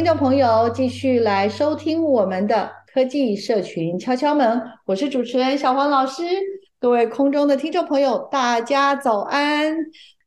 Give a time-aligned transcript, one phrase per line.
[0.00, 6.22] 听众朋友，继续来收听我们的科技社群敲敲门，我是主持人小黄老师。
[6.78, 9.76] 各位空中的听众朋友，大家早安。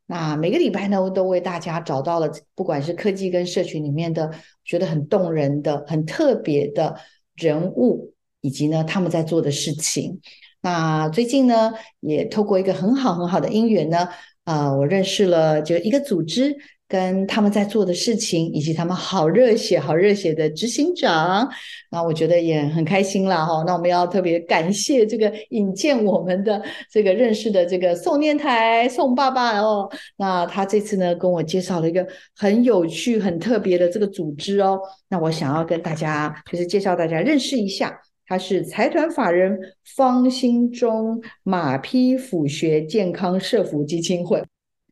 [0.06, 4.30] 那每个礼拜呢，我都为大家找到了，不管是科技跟社群里面的，
[4.64, 6.94] 觉得很动人的、很特别的
[7.34, 10.20] 人物，以及呢他们在做的事情。
[10.60, 14.08] 那最近呢，也透过一个很好很好的因缘呢，
[14.44, 16.56] 啊、呃，我认识了就一个组织。
[16.86, 21.48] 跟他们在做的事情，以及他们好热血、好热血的执行长，
[21.90, 23.64] 那我觉得也很开心啦哈。
[23.66, 29.90] 那我们要特别感谢这个引荐我们的这个认识的这个宋念台宋爸爸哦。
[30.16, 34.78] 那他这次呢跟我介绍了一个很有趣、很特别的这个组织哦。
[35.08, 39.58] 那我想要跟大家就是介绍大家认识一下，他是财团法人
[39.96, 44.42] 方兴中马匹辅学健康社福基金会。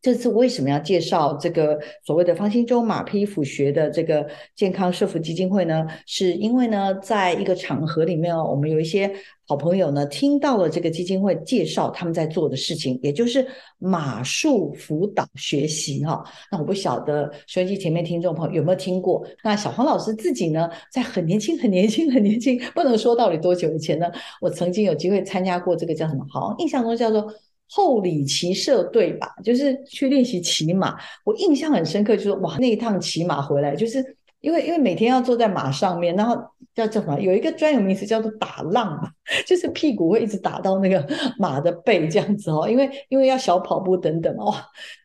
[0.03, 5.87] 这次为什么要介绍这个所谓的方兴洲马匹辅学的这个健康社福基金会呢？
[6.07, 9.09] 是因为呢，在一个场合里面哦，我们有一些
[9.47, 13.47] 好朋友呢，听到了这个基金会介绍他们在做的事情，也就是
[13.79, 16.21] 马术辅导学习哈。
[16.51, 19.25] 那我不晓得收音机前面听众朋友有没有听过？
[19.45, 24.11] 那小黄老师自己呢，在很年轻、很年轻、很年轻，不能说到底多久以前呢，
[24.41, 26.27] 我曾经有机会参加过这个叫什么？
[26.29, 27.33] 好，印象中叫做。
[27.75, 30.95] 后里骑射队吧，就是去练习骑马。
[31.25, 34.05] 我印象很深刻，就是哇，那一趟骑马回来，就是
[34.43, 36.37] 因为因为每天要坐在马上面，然后
[36.75, 37.19] 叫叫什么？
[37.19, 39.09] 有一个专有名词叫做打浪嘛，
[39.49, 41.03] 就是屁股会一直打到那个
[41.39, 42.69] 马的背这样子哦。
[42.69, 44.55] 因为因为要小跑步等等哇，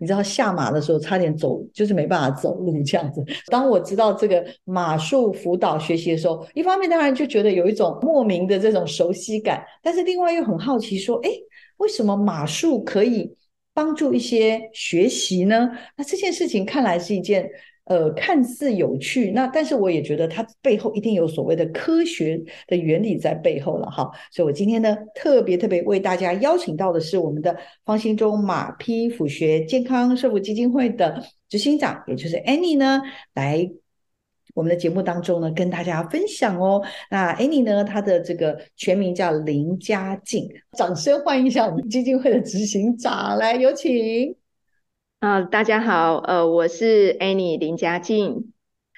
[0.02, 3.24] 你知道下马的时候差点走，就是没办法走路这样子。
[3.50, 11.30] 当我知道这个马术辅导学习的时候，一方面当然就觉得有一种莫名的这种熟悉感，但是另外又很好奇说，哎。
[11.78, 13.36] 为什么马术可以
[13.74, 15.72] 帮助一些学习呢？
[15.96, 17.50] 那这件事情看来是一件
[17.86, 24.10] 呃看似有趣，那但是我也觉得它背后一定有所谓的科学的原理在背后了哈。
[24.32, 33.02] 所以我今天呢特别特别为大家邀请到的是我们的方兴中马匹辅学健康社福基金会的执行长，也就是 Annie 呢
[33.34, 33.72] 来。
[34.58, 36.82] 我们的节目当中呢，跟大家分享哦。
[37.12, 44.36] 那 Annie 呢，她的这个全名叫林佳静，掌声欢迎一下我们基金会的执行长，来有请。
[45.20, 48.52] 啊、大家好，呃，我是 Annie 林佳静。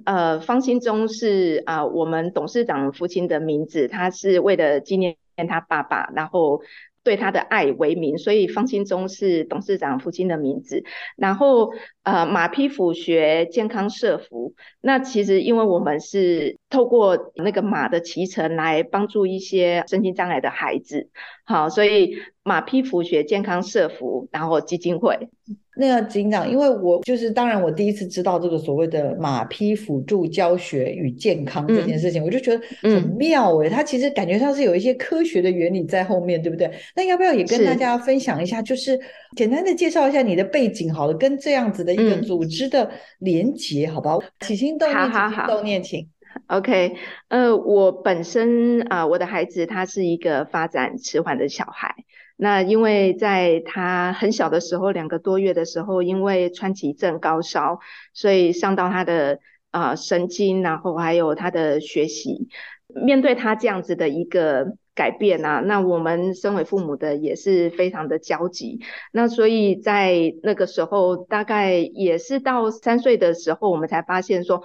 [0.05, 5.17] 呃，方兴中是啊、我们董事长父亲的名字，他是为了纪念
[5.49, 6.61] 他爸爸，然后。
[7.09, 10.83] 对他的爱为名，所以方兴中是董事长父亲的名字。
[11.17, 11.71] 然后，
[12.03, 21.09] 呃，马匹府学健康社福，那其实因为我们是透过那个马的骑乘来帮助一些身心障碍的孩子，
[21.45, 25.29] 好，所以马匹府学健康社福，然后基金会。
[25.79, 33.69] 那个警长，因为我就是当然，我第一次知道这个所谓的马匹辅助教学与健康这件事情，嗯、我就觉得很妙诶、欸。
[33.69, 36.69] 它其实感觉上是有一些科学的原理在后面，对不对？
[36.95, 38.99] 那要不要也跟大家分享一下，就是
[39.37, 44.21] 简单的介绍一下你的背景，好了，跟这样子的一个组织的连结，好不好？
[44.41, 46.07] 起心动念，起心动念，请。
[46.47, 46.93] OK，
[47.29, 51.95] 呃，我本身啊、呃，我的孩子他是一个发展迟缓的小孩。
[52.41, 57.79] 那因为在他很小的时候，两个多月的时候，因为川崎症高烧，
[58.13, 59.39] 所以伤到他的
[59.71, 62.47] 啊、神经，然后还有他的学习。
[62.87, 68.79] 面对他这样子的一个改变啊，那我们身为父母的也是非常的焦急。
[69.11, 74.63] 那所以在那个时候，大概也是到三岁的时候，我们才发现说。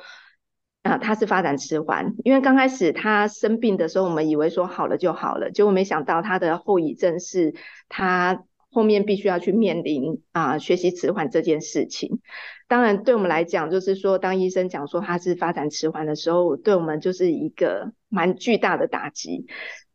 [0.85, 7.55] 啊，他是发展迟缓，因为刚开始他生病的时候，我们以为说好了就好了，结果没想到他的后遗症是
[7.89, 12.21] 他后面必须要去面临啊、学习迟缓这件事情。
[12.69, 19.47] 当然，对我们来讲，就是说，当医生讲说他是发展迟缓的时候，对我们就是一个蛮巨大的打击。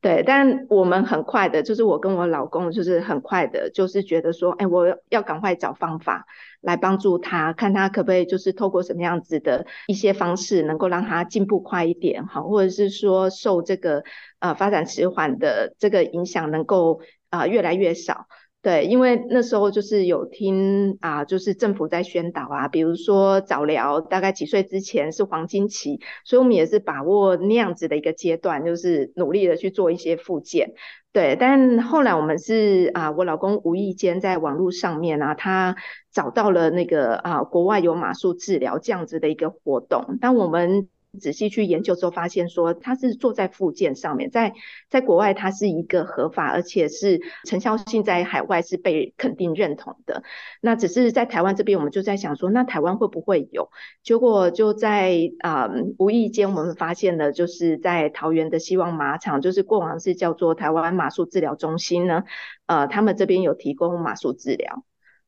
[0.01, 6.25] 对，但我们很快的，就是我跟我老公，就是很快的，就是觉得说，哎，我要赶快找方法
[6.61, 14.05] 来帮助他，看他可不可以，就是透过什么样子的一些方式，能够让他进步快一点，哈，或者是说受这个
[14.39, 18.27] 呃发展迟缓的这个影响，能够啊、呃、越来越少。
[18.61, 30.73] 对，因为那时候就是有听啊，就是政府在宣导啊，比如说早疗，大概几岁之前是黄金期，所以我们也是把握那样子的一个阶段，就是努力的去做一些复健。
[31.13, 35.77] 对，但后来我们是啊，我老公无意间在网络上面啊，他
[36.11, 40.89] 找到了那个啊，国外有马术治疗这样子的一个活动，但我们。
[41.19, 44.53] 仔细去研究之后，发现说它是做在复健上面，在
[44.89, 50.23] 在国外它是一个合法，而且是成效性在海外是被肯定认同的。
[50.61, 53.69] 那只是在台湾这边，我们就在想说，那台湾会不会有？
[54.03, 62.23] 结果就在啊、无意间，我们发现了，就是在桃园的希望马场，就是过往是叫做台湾马术治疗中心呢，
[62.67, 64.83] 呃，他们这边有提供马术治疗。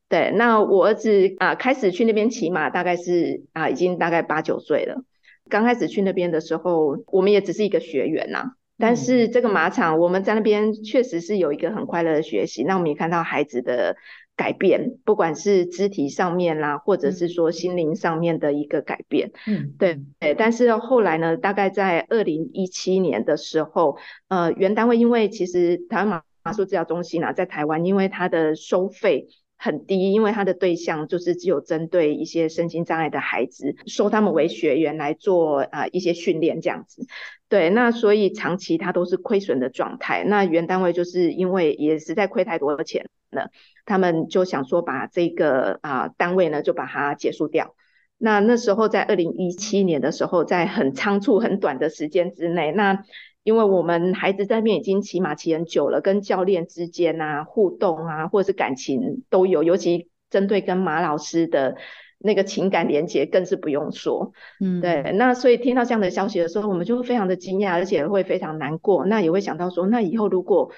[0.08, 5.04] 对，那我儿子啊、呃、开始去那边骑马，大概是啊、已经大概八九岁了。
[5.52, 8.52] 刚开始去那边的时候，我们也只是一个学员呐、啊。
[8.80, 12.64] 但是这个马场，我们在那边确实是有一个很快乐的学习。
[12.64, 13.96] 那我们也看到孩子的
[14.36, 19.32] 改变，不管是肢体上面啦，或者是说心灵上面的一个改变。
[19.46, 20.34] 嗯，对对。
[20.34, 23.98] 但是后来呢，大概在二零一七年的时候，
[24.30, 29.28] 呃，原单位因为其实台湾马马术治疗中心呢、啊，在台湾，因为它的收费。
[29.64, 37.06] 很低，因为他的对象就是只有针对一些身心障碍的孩子，收他们为学员来做啊、呃、一些训练这样子。
[37.48, 40.24] 对，那所以长期他都是亏损的状态。
[40.24, 43.52] 那原单位就是因为也实在亏太多的钱了，
[43.86, 47.76] 他们就想说把这个啊、单位呢就把它结束掉。
[48.18, 53.04] 那那时候在二零一七年的时候，在很仓促很短的时间之内，那。
[53.44, 61.76] 因为我们孩子在那边已经骑马骑很久了，跟教练之间啊互动啊，或者是感情都有，尤其针对跟马老师的
[62.20, 64.32] 那个情感连接更是不用说。
[64.60, 65.12] 嗯，对。
[65.16, 69.06] 那所以听到这样的消息的时候，我们就会非常的惊讶，而且会非常难过。
[69.06, 70.72] 那也会想到说，那以后如果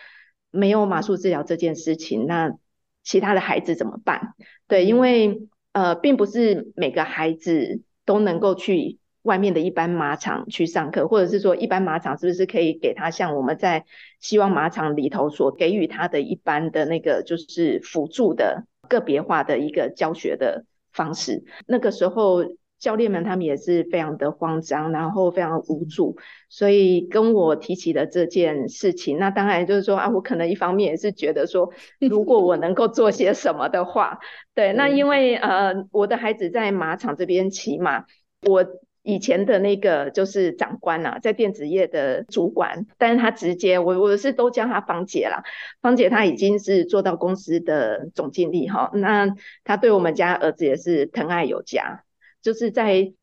[0.49, 2.55] 没有马术治疗这件事情，那
[3.03, 4.35] 其他的孩子怎么办？
[4.69, 8.99] 对，因为呃，并不是每个孩子都能够去。
[9.23, 13.85] 外面的一般马场去上课，或者是说一般马场是不是可以给他像我们在
[14.19, 21.43] 希望马场里头所给予他的一般的那个就是辅助的个别化的一个教学的方式？
[21.65, 22.43] 那个时候
[22.79, 26.17] 教练们他们也是非常的慌张，然后非常无助，
[26.49, 29.17] 所以跟我提起了这件事情。
[29.19, 31.71] 那当然就是说啊，我可能一方面也是觉得说，
[32.11, 34.19] 如果我能够做些什么的话，
[34.53, 38.03] 对，那因为呃我的孩子在马场这边骑马，
[38.49, 38.65] 我。
[39.03, 45.43] 以前的那个就是长官啊，在电子业的主管，但是他直接我我是都叫他芳姐啦，
[45.81, 49.27] 芳姐她已经是做到公司的总经理哈，那
[49.65, 52.03] 她对我们家儿子也是疼爱有加，
[52.41, 53.13] 就是在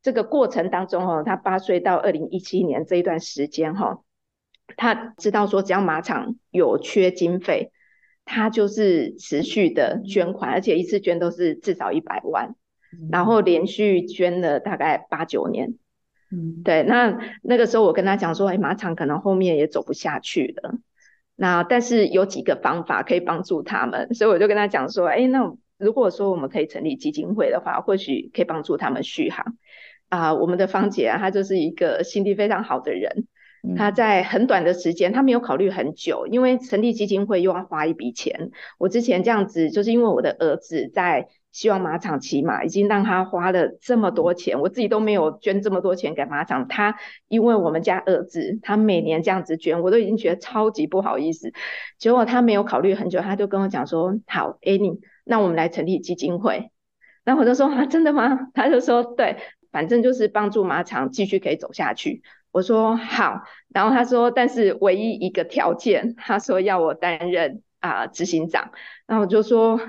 [0.00, 4.00] 这个过程当中哈，他八岁到二零一七年这一段时间哈，
[4.78, 7.70] 他知道说只要马场有缺经费，
[8.24, 12.54] 他就是持续的捐款，而且一次捐都是至少一百万。
[13.10, 15.74] 然后连续捐了大概八九年，
[16.30, 20.74] 嗯，对，那那个时候我跟他讲说，哎，马场可能后面也走不下去了，
[21.36, 29.56] 那但是有几个方法可以帮助他们，所以我就跟他讲说，哎，那如果说我们可以成立基金会的话，或许可以帮助他们续航。
[30.08, 33.26] 啊，我们的芳姐啊，她就是一个心地非常好的人，
[33.76, 38.50] 她在很短的时间，她没有考虑很久，因为成立基金会又要花一笔钱。
[38.78, 41.28] 我之前这样子，就是因为我的儿子在。
[41.50, 46.68] 希望马场骑马已经让他花了这么多钱，我自己都没有捐这么多钱给马场。
[46.68, 51.52] 他因为我们家儿子，他每年这样子捐，我都已经觉得超级不好意思。
[51.98, 56.70] 结果他没有考虑很久，他就跟我讲说：“好，any，那我们来成立基金会。”
[57.24, 59.38] 然后我就说：“啊，真的吗？”他就说：“对，
[59.72, 63.42] 反正就是帮助马场继续可以走下去。”我说：“好。”
[63.74, 68.70] 然后他说：“但是唯一一个条件，他说要我担任啊、呃、执行长。”
[69.08, 69.80] 然后我就说。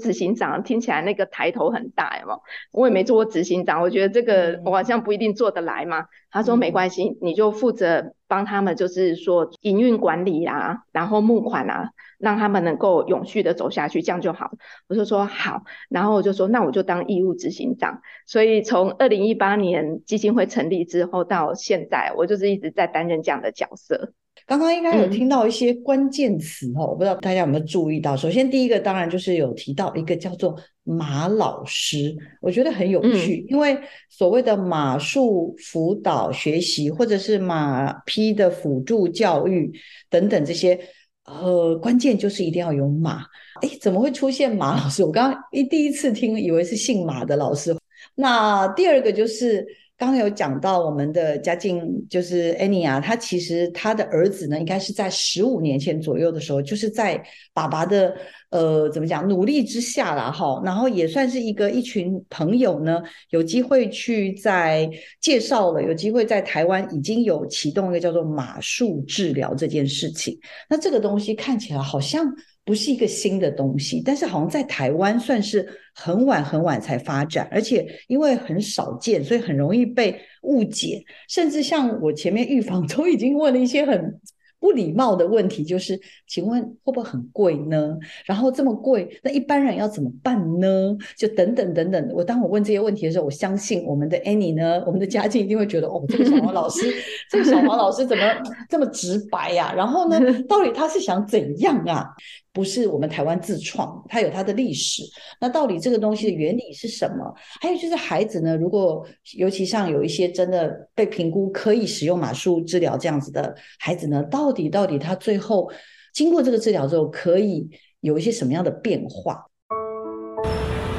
[0.00, 2.42] 执行长听起来那个抬头很大，有没有？
[2.72, 6.06] 我也没做过执行长，我觉得这个我好像不一定做得来嘛。
[6.30, 14.52] 他说没关系，你就负责帮他们，就是说营运管理啊，然后募款啊，让他们能够永续的走下去，这样就好。
[14.88, 18.00] 我就说好，然后我就说那我就当义务执行长。
[18.26, 24.12] 所以从二零一八年基金会成立之后到现在，我就是一直在担任这样的角色。
[24.46, 28.16] 刚刚应该有听到一些关键词哦，我不知道大家有没有注意到。
[28.16, 33.78] 首先，第一个当然就是有提到一个叫做马老师，我觉得很有趣，因为
[34.08, 39.72] 所谓的马术辅导学习，或者是马匹的辅助教育
[40.08, 40.78] 等等这些，
[41.24, 43.22] 呃，关键就是一定要有马。
[43.62, 45.04] 哎，怎么会出现马老师？
[45.04, 47.76] 我刚刚一第一次听，以为是姓马的老师。
[48.16, 49.64] 那第二个就是。
[50.00, 58.16] 刚刚有讲到我们的嘉靖，就是 Annie 啊，他其实他的儿子呢，应该是在十五年前左右的时候，就是在爸爸的
[58.48, 64.88] 呃怎么讲努力之下啦哈，然后也算是一个一群朋友呢，有机会去在
[65.20, 70.34] 介绍了，有机会在台湾已经有启动一个叫做马术治疗这件事情。
[70.70, 72.26] 那这个东西看起来好像。
[72.70, 84.20] 不是一个新的东西，但是好像在台湾算是很晚很晚才发展，而且因为很少见，所以很容易被误解，甚至像我前面预防都已经问了一些很。
[84.62, 85.98] 不礼貌的问题就是，
[86.28, 87.96] 请问会不会很贵呢？
[88.26, 90.94] 然后这么贵，那一般人要怎么办呢？
[91.16, 92.10] 就等等等等。
[92.12, 96.94] 我当我问这些问题的时候，我相信我们的 Annie 呢，我们的嘉靖一定会觉得，哦，这个小黄老师，
[97.30, 98.22] 这个小黄老师怎么
[98.68, 102.10] 这么直白呀、然后呢，到底他是想怎样啊？
[102.52, 105.04] 不是我们台湾自创，它有它的历史。
[105.40, 107.32] 那到底这个东西的原理是什么？
[107.60, 115.70] 还有就是孩子呢，如果尤其像有一些真的被评估可以使用马术治疗这样子的孩子呢，到底到底他最后
[116.12, 117.68] 经过这个治疗之后，可以
[118.00, 119.46] 有一些什么样的变化？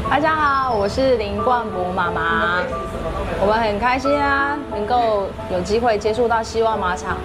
[0.09, 2.63] 大家好，我是林冠博妈妈，
[3.41, 7.17] 我们很开心啊，能够有机会接触到希望马场，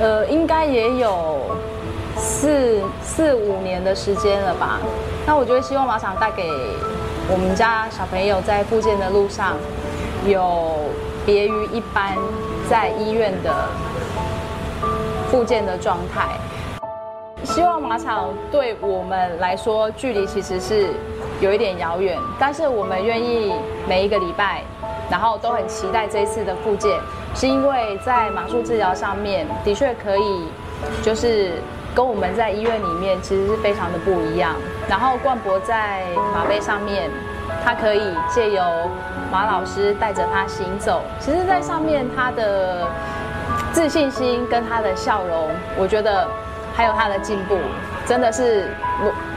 [0.00, 1.56] 呃，应该也有。
[2.16, 4.78] 四四五年的时间了吧？
[5.26, 6.42] 那我觉得希望马场带给
[7.30, 9.56] 我们家小朋友在复健的路上，
[10.26, 10.90] 有
[11.24, 12.16] 别于一般
[12.68, 13.52] 在医院的
[15.30, 16.28] 复健的状态。
[17.44, 20.88] 希望马场对我们来说距离其实是
[21.40, 23.52] 有一点遥远，但是我们愿意
[23.88, 24.62] 每一个礼拜，
[25.10, 27.00] 然后都很期待这一次的复健，
[27.34, 30.46] 是因为在马术治疗上面的确可以，
[31.02, 31.52] 就是。
[31.94, 34.54] 跟我们在医院里面其实是非常的不一样。
[34.88, 37.10] 然后冠博在马背上面，
[37.64, 38.62] 他可以借由
[39.30, 41.02] 马老师带着他行走。
[41.20, 42.86] 其实，在上面他的
[43.72, 46.26] 自信心跟他的笑容，我觉得
[46.74, 47.56] 还有他的进步，
[48.06, 48.68] 真的是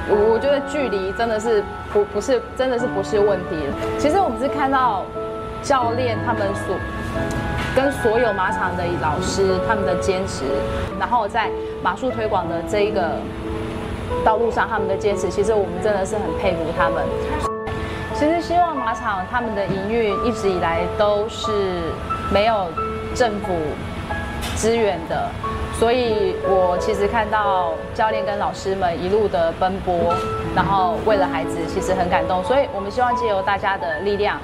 [0.07, 3.55] 我我觉得距离真的是不不是真的是不是问题。
[3.97, 5.03] 其实我们是看到
[5.61, 6.75] 教练他们所。
[7.75, 10.45] 跟所有马场的老师他们的坚持，
[10.97, 11.49] 然后在
[11.83, 13.17] 马术推广的这一个
[14.23, 17.03] 道路上，他们的坚持，其实我们真的是很佩服他们。
[18.13, 21.51] 其实希望马场他们的营运一直以来都是
[22.31, 22.67] 没有
[23.13, 23.53] 政府
[24.55, 25.27] 支援的，
[25.77, 30.15] 所以我其实看到教练跟老师们一路的奔波，
[30.55, 32.41] 然后为了孩子，其实很感动。
[32.45, 34.39] 所以我们希望借由大家的力量。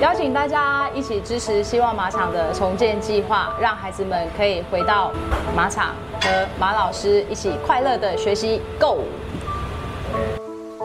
[0.00, 5.12] 邀请大家一起支持希望马场的重建计划，让孩子们可以回到
[5.56, 8.60] 马场和马老师一起快乐的学习。
[8.78, 8.98] Go！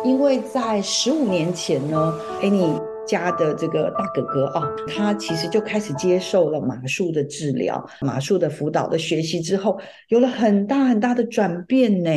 [0.03, 12.09] 因为在十五年前呢，Annie 家的这个大哥哥啊，他其实就开始接受了马术的治疗、马术的辅导的学习之后，有了很大很大的转变呢。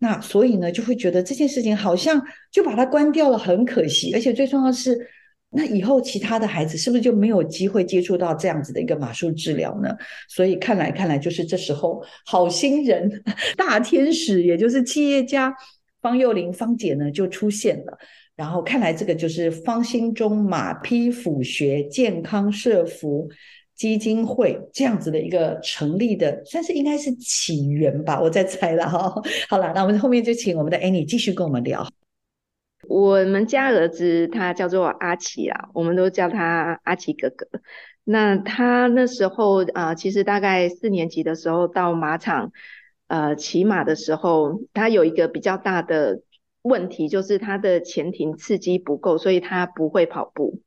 [0.00, 2.20] 那所以呢，就会觉得这件事情好像
[2.50, 4.12] 就把它关掉了，很可惜。
[4.12, 5.08] 而且最重要的是。
[5.54, 9.94] 那以后其他的孩子是不是就没有机会接触到这样子的一个马术治疗呢？
[10.28, 13.22] 所以看来看来，就是这时候好心人
[13.56, 15.54] 大天使，也就是企业家
[16.00, 17.98] 方幼玲方姐呢就出现了。
[18.34, 23.28] 然后看来这个就是方心中马匹辅学健康社福
[23.76, 29.14] 基金会这样子的一个成立的，算是应该是起源吧，我在猜了哈。
[29.48, 31.86] 好了，那我们后面就请我们的 Annie 继续跟我们聊。
[32.92, 37.46] 我们家儿子他叫做阿奇啊，我们都叫他阿奇哥哥。
[38.04, 42.52] 那他那时候啊、其实大概四年级的时候到马场，
[43.06, 46.20] 呃，骑马的时候，他有一个比较大的
[46.60, 50.60] 问题，就是他的前庭刺激不够，所以他不会跑步。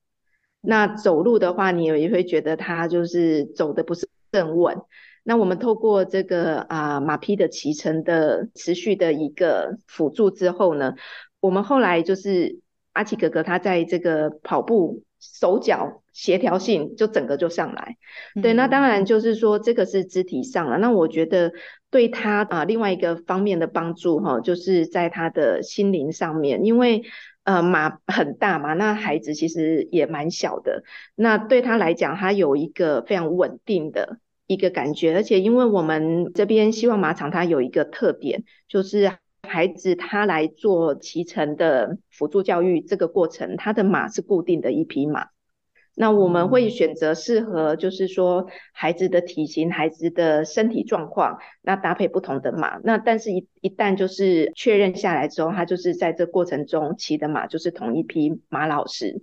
[0.61, 4.81] 那走路的话，你也会觉得他就是走的不是很稳。
[5.27, 10.93] 那我们透过这个啊、呃、马匹的骑乘的持续的一个辅助之后呢，
[11.45, 12.59] 我们后来就是
[12.93, 17.97] 阿奇哥哥，他在这个跑步手脚协调性就整个就上来。
[18.35, 20.77] 嗯、对，那当然就是说这个是肢体上了。
[20.77, 21.51] 那我觉得
[21.89, 27.03] 对他啊、呃、另外一个方面的帮助哈，就是在他的心灵上面，因为
[27.43, 30.83] 呃马很大嘛，那孩子其实也蛮小的。
[31.15, 39.11] 那对他来讲，他有一个非常稳定的一个感觉，而且因为我们这边希望马场它有一个特点，就是
[39.45, 45.27] 孩子他来做骑乘的辅助教育这个过程，他的马是固定的一匹马。
[45.97, 52.77] 那我们会选择适合，就是说孩子的体型、孩子的身体状况，那搭配不同的马。
[52.83, 59.21] 那但是一一旦就是确认下来之后，他就是在这过程中骑的马就是同一匹马老师。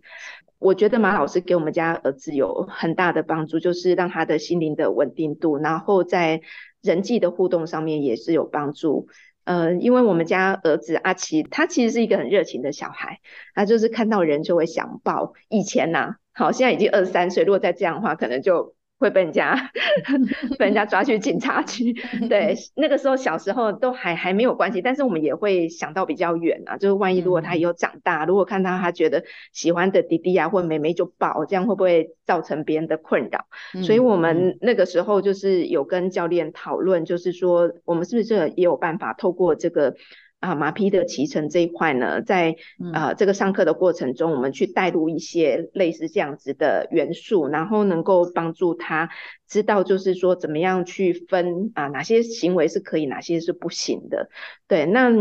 [0.59, 6.41] 我觉得马老师给我们家儿子有很大的帮助，就是让他的心灵的稳定度，然后在
[6.81, 9.09] 人际的互动上面也是有帮助。
[9.45, 13.21] 呃，因为我们家儿子阿奇，他其实是一个很热情的小孩，
[13.55, 15.33] 他就是看到人就会想抱。
[15.49, 19.71] 以前呐、好，现在已经二十三岁，如果再这样的话，可能就会被人家
[20.59, 21.93] 被人家抓去警察局。
[22.31, 33.47] 对，那个时候小时候都还还没有关系，但是我们也会想到比较远啊，就是万一如果他以后长大，如果看到他觉得喜欢的弟弟啊或妹妹就抱，这样会不会造成别人的困扰？
[33.83, 39.97] 所以我们那个时候就是有跟教练讨论，就是说我们是不是也有办法透过这个。
[40.43, 42.57] 啊，马匹的骑乘这一块呢，在
[42.93, 49.09] 呃这个上课的过程中，我们去带入一些类似这样子的元素，然后能够帮助他
[49.49, 54.31] 知道，就是说怎么样去分啊，哪些行为是可以，哪些是不行的。
[54.67, 55.13] 对，那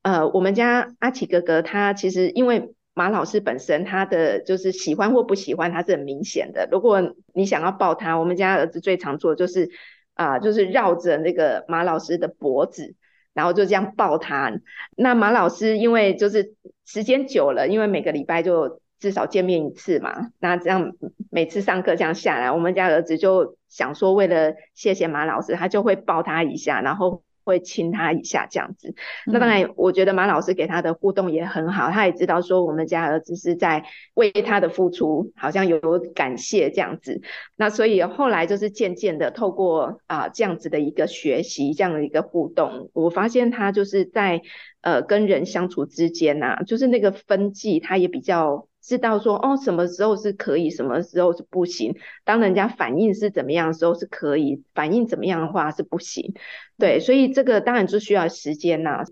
[0.00, 6.66] 呃，我们家阿奇哥哥他其实因为马老师本身他的就是喜欢或不喜欢，他是很明显的。
[6.72, 9.68] 如果你想要抱他，我们家儿子最常做的就是
[10.14, 12.94] 啊，就是绕着那个马老师的脖子。
[13.34, 14.52] 然后就这样抱他，
[14.96, 20.92] 那马老师因为就是时间久了，因为每个礼拜就至少见面一次嘛，那这样
[21.30, 27.22] 每次上课这样下来，我们家儿子就想说，为了谢谢马老师，他就会抱他一下，然后。
[27.44, 28.94] 会亲他一下这样子，
[29.26, 35.80] 那当然，我觉得马老师给他的互动也很好，他也知道说我们家儿子是在为他的付出，好像有
[36.14, 37.20] 感谢这样子。
[37.56, 44.42] 那所以后来就是渐渐的透过啊这样子的一个学习，这样的一个互动，我发现他就是在
[44.80, 48.66] 呃跟人相处之间呐、啊，就是那个分际，他也比较。
[48.90, 51.94] 知道说哦，什么时候是可以，什么时候是不行。
[52.24, 56.34] 当人家反应是怎么样的时候是可以，反应怎么样的话是不行。
[56.76, 59.04] 对，所以这个当然就需要时间呐、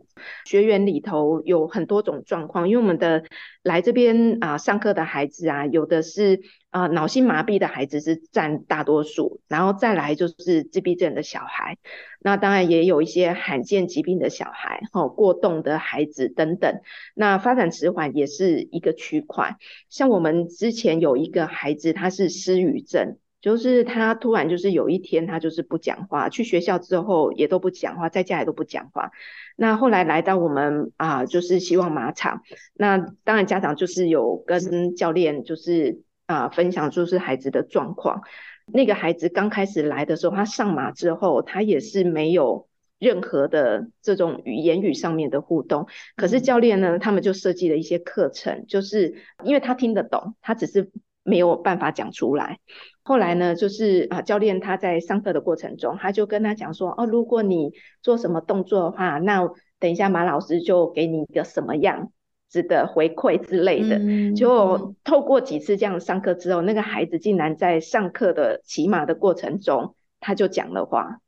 [0.45, 3.23] 学员里头有很多种状况，因为我们的
[3.63, 11.79] 来这边啊上课的孩子啊，有的是啊脑性麻痹的孩子是占大多数，然后再来就是自闭症的小孩。
[12.21, 16.81] 那当然也有一些罕见疾病的小孩，哈，过动的孩子等等。
[17.15, 19.57] 那发展迟缓也是一个区块。
[19.89, 29.13] 像我们之前有一个孩子，他是失语症，就是他突然就是有一天他就是不讲话，去学校之后也都不讲话，在家也都不讲话。
[29.57, 32.43] 那后来来到我们啊，就是希望马场。
[32.75, 38.23] 那当然家长就是有跟教练就是啊分享，就是孩子的状况。
[38.67, 45.87] 那个孩子刚开始来的时候，他上马之后，他也是没有任何的这种语言语上面的互动。
[46.17, 50.91] 可是教练呢，他们就设计了一些课程，就是因为他听得懂，他只是
[51.23, 52.59] 没有办法讲出来。
[53.03, 62.13] 后来呢，就是啊，教练他在上课的过程中，他就跟他讲说：“哦，如果你做什么动作的话，那等一下马老师就给你一个什么样。”
[62.51, 64.01] 值得回馈之类的，
[64.35, 71.21] 就透过几次这样上课之后，那个孩子竟然在上课的骑马的过程中，他就讲了话。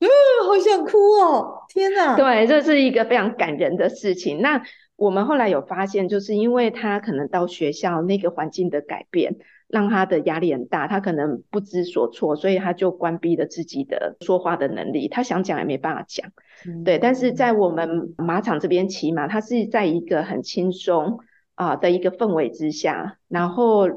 [0.00, 0.08] 嗯，
[0.46, 1.62] 好想哭哦！
[1.68, 4.40] 天哪，对，这是一个非常感人的事情。
[4.40, 4.62] 那
[4.96, 9.36] 我们后来有发现，就是因为他可能到学校那个环境的改变。
[9.66, 15.08] 让他的压力很大，他可能不知所措，所以他就关闭了自己的说话的能力。
[15.08, 16.30] 他想讲也没办法讲，
[16.66, 16.98] 嗯、对。
[16.98, 21.18] 但是在我们马场这边骑马，他是在一个很轻松
[21.54, 23.88] 啊的一个氛围之下，然后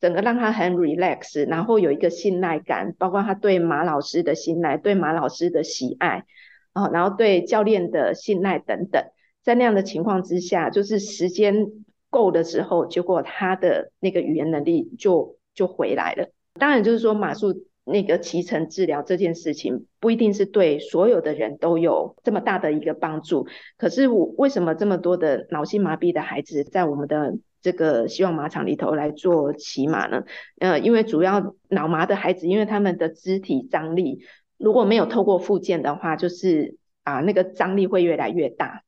[0.00, 6.24] 整个让他很 relax，然后有一个信赖感，包括他对马老师的信赖，对马老师的喜爱
[6.72, 9.02] 啊，然后对教练的信赖等等，
[9.46, 11.54] 在那样的情况之下，就是时间。
[12.08, 16.28] 够的时候，结果他的那个语言能力就就回来了。
[16.54, 23.46] 当然，就是说马术那个骑乘治疗这件事情，不一定是对所有的人都有这么大的一个帮助。
[23.76, 30.24] 可是我为什么这么多的脑性麻痹的孩子在我们的这个希望马场里头来做骑马呢？
[30.60, 34.20] 呃，因为主要脑麻的孩子，因为他们的肢体张力
[34.56, 38.84] 如果没有透过复健的话，就是啊那个张力会越来越大。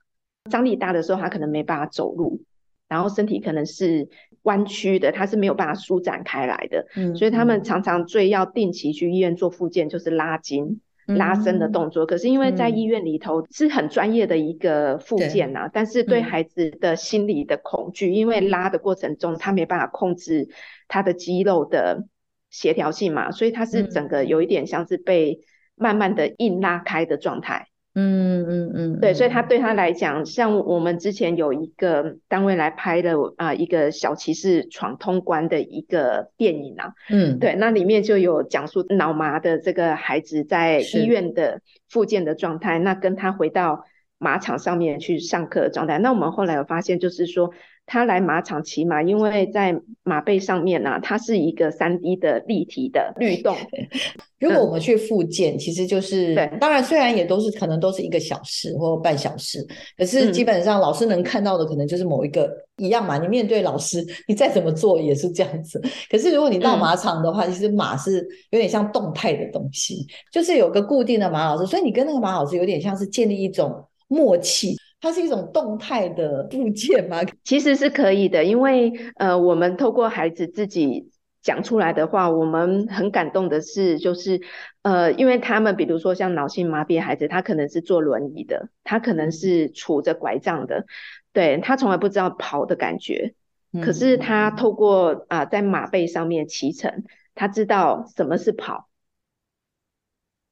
[0.48, 2.42] 张力大的时候，他可能没办法走路。
[2.88, 4.08] 然后身体可能是
[4.44, 12.06] 弯曲的，他是没有办法舒展开来的，嗯，所以他们常常最要定期去医院做复健，就是拉筋、拉伸的动作。
[12.06, 20.48] 嗯、可是因为在医院里头是很专业的一个复健呐、啊，但是对孩子的心理的恐惧，因为拉的过程中他没办法控制
[20.88, 22.06] 他的肌肉的
[22.48, 25.40] 协调性嘛，所以他是整个有一点像是被
[25.74, 27.68] 慢慢的硬拉开的状态。
[27.98, 43.84] 嗯嗯嗯，对，所以他对他来讲，像我们之前有一个单位来拍的啊、呃，一个小骑士闯通关的一个电影啊，嗯，对，那里面就有讲述脑麻的这个孩子在医院的复健的状态，那跟他回到
[44.18, 47.52] 马场上面去上课的状态，那我们后来有发现，就是说。
[47.88, 49.74] 他来马场骑马，因为在
[50.04, 53.56] 马背上面呢、啊，它是一个三 D 的立体的律动。
[54.38, 59.58] 如果我们去复健，嗯、其实就是，对，当然虽然也都是可能都是一个小时或半小时，
[59.96, 62.44] 可是基本上老师能看到的可能就是某一个、
[62.76, 63.18] 嗯、一样嘛。
[63.18, 65.82] 你面对老师，你再怎么做也是这样子。
[66.08, 74.76] 可是如果你到马场的话，嗯、其实马是有点像动态的东西，就是有个固定的马老师，所以你跟那个马老师有点像是建立一种默契。
[75.00, 77.18] 它是一种动态的部件吗？
[77.44, 84.40] 其实是可以的，因为呃，我们透过孩子自己讲出来的话，我们很感动的是，就是
[84.82, 90.84] 呃，因为他们比如说像脑性麻痹孩子，他可能是坐轮椅的，他可能是杵着拐杖的，
[91.32, 93.34] 对，他从来不知道跑的感觉，
[93.72, 97.04] 嗯、可是他透过啊、呃，在马背上面骑乘，
[97.36, 98.87] 他知道什么是跑。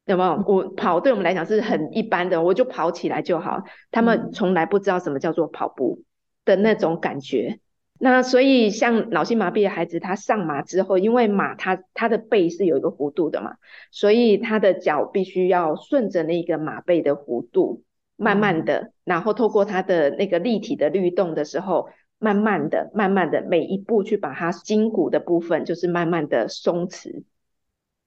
[0.06, 0.42] 有没有？
[0.46, 3.62] 我跑对我们来讲是很一般的，我就跑起来就好。
[3.90, 6.02] 他们从来不知道什么叫做跑步
[6.44, 7.58] 的那种感觉。
[7.98, 13.56] 那所以像脑性麻痹的孩子，他上马之后，因为马他他的背是有一个弧度的嘛，
[13.90, 17.82] 所以他的脚必须要顺着那个马背的弧度，
[18.16, 21.88] 慢慢的，然后透过他的那个立体的律动的时候，
[22.18, 27.24] 慢慢的、慢慢的每一步去把它筋骨的部分，就是慢慢的松弛。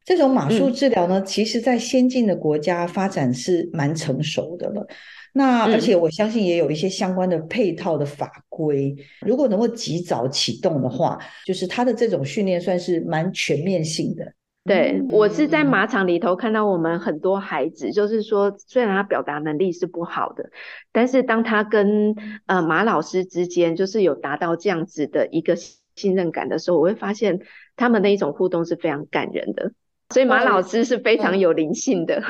[0.05, 4.87] 这种马术治疗呢，嗯、其实在先进的国家发展是蛮成熟的了。
[5.31, 14.33] 那而且我相信也有一些相关的配套的法规，嗯、如果能够及早启动的话，就是他的这种训练算是蛮全面性的。
[14.65, 20.49] 对、嗯、我是在马场里头看到我们很多孩子，就是说虽然他表达能力是不好的，
[20.91, 22.15] 但是当他跟
[22.47, 25.55] 呃马老师之间就是有达到这样子的一个
[25.95, 27.39] 信任感的时候，我会发现
[27.75, 29.71] 他们的一种互动是非常感人的。
[30.11, 32.23] 所以马老师是非常有灵性的，哦，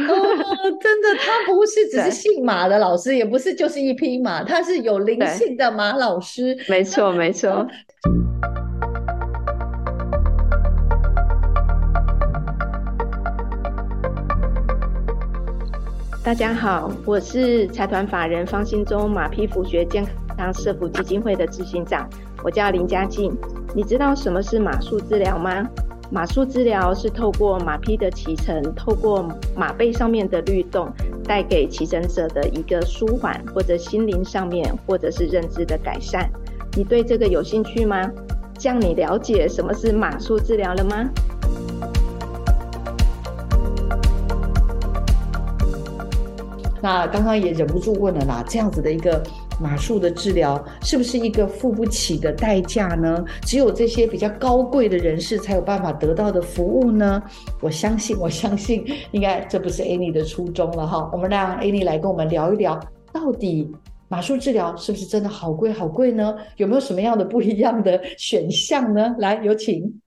[0.82, 6.58] 真的，他不是只是 姓马的老师，也不是就是一匹马，他是有灵性的马老师。
[6.68, 7.66] 没错，没错。
[16.22, 20.06] 大家好，我是财团法人方兴中马匹辅学健
[20.38, 22.10] 康社福基金会的执行长，
[22.44, 23.34] 我叫林佳静。
[23.74, 25.66] 你知道什么是马术治疗吗？
[26.12, 29.24] 马术治疗是透过马匹的骑乘，透过
[29.56, 30.92] 马背上面的律动，
[31.24, 36.28] 带给骑乘者的一个舒缓，或者心灵上面，或者是认知的改善。
[36.76, 38.10] 你对这个有兴趣吗？
[38.58, 41.10] 这样你了解什么是马术治疗了吗？
[46.82, 49.22] 那刚刚也忍不住问了啦，这样子的一个。
[49.60, 53.24] 马术的治疗是不是一个付不起的代价呢？
[53.42, 57.22] 只有这些比较高贵的人士才有办法得到的服务呢？
[57.62, 61.10] 我相信，我相信，应该这不是 Annie 的初衷了哈。
[61.12, 62.80] 我们让 Annie 来跟我们聊一聊，
[63.12, 63.70] 到底
[64.08, 66.36] 马术治疗是不是真的好贵好贵呢？
[66.58, 69.16] 有没有什么样的不一样的选项呢？
[69.20, 70.02] 来，有请。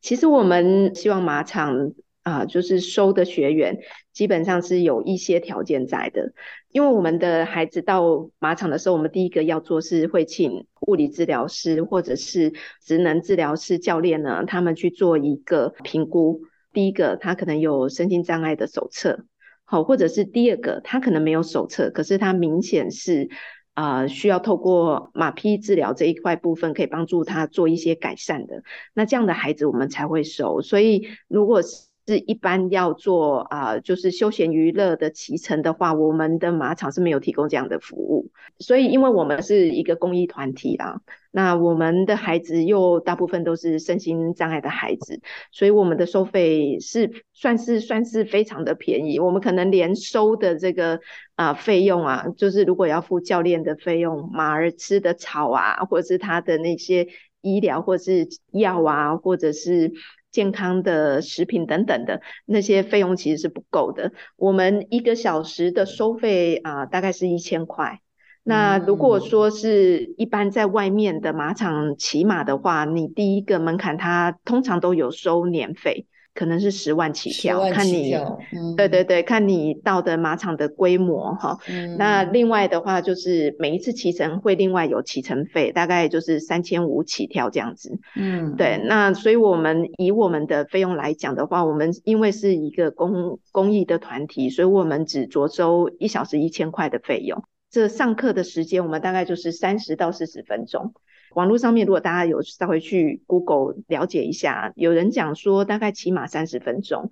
[0.00, 1.92] 其实我们希望马场
[2.22, 3.76] 啊、就是收的学员
[4.14, 6.32] 基本上是有一些条件在的。
[6.72, 16.40] 因为我们的孩子到马场的时候，我们第一个要做是会请物理治疗师或者是职能治疗师教练呢，他们去做一个评估。
[16.72, 19.26] 第一个，他可能有身心障碍的手册，
[19.64, 23.28] 好，或者是第二个，他可能没有手册，可是他明显是
[23.74, 28.62] 啊、需要透过马匹治疗这一块部分可以帮助他做一些改善的。
[28.92, 30.62] 那这样的孩子我们才会收。
[30.62, 38.30] 所以如果是是一般要做啊、就是休闲娱乐的骑乘的话，我们的马场是没有提供这样的服务。
[38.58, 49.18] 所以，因为我们是一个公益团体啊，那我们的孩子又大部分都是身心障碍的孩子，所以我们的收费是算是算是非常的便宜。
[49.18, 51.00] 我们可能连收的这个
[51.36, 57.08] 啊、费用啊，就是如果要付教练的费用、马儿吃的草啊，或者是他的那些
[57.40, 59.90] 医疗或是药啊，或者是。
[60.34, 64.10] 健康的食品等等的那些费用其实是不够的。
[64.34, 68.00] 我们一个小时的收费啊、呃，大概是一千块。
[68.42, 76.08] 那如果说是一般在外面的马场骑马的话，你第一个门槛它通常都有收年费。
[76.34, 81.58] 可能是十万起跳，起跳看你，嗯、对对对，看你到的马场的规模哈。
[81.68, 87.98] 嗯、那另外的话，就是每一次骑乘会另外有骑乘费，大概就是三千五起跳这样子。
[88.16, 88.80] 嗯，对。
[88.84, 97.44] 那所以我们以我们的费用来讲的话，我们因为是一个公公益的团体，所以我们只着收一小时一千块的费用。
[97.70, 100.94] 这上课的时间，我们大概就是三十到四十分钟。
[101.34, 107.10] 网络上面，如果大家有稍微去 Google 了解一下，有人讲说大概骑马三十分钟，